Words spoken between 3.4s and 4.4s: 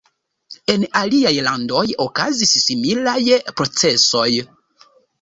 procesoj.